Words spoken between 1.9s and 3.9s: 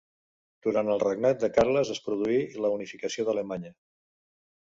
es produí la Unificació d'Alemanya.